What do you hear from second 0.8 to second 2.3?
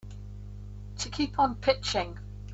To keep on pitching.